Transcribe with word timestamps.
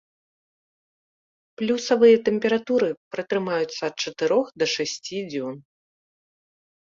Плюсавыя 1.61 2.15
тэмпературы 2.29 2.87
пратрымаюцца 3.15 3.81
ад 3.89 3.95
чатырох 4.05 4.45
да 4.61 4.65
шасці 4.75 5.19
дзён. 5.35 5.55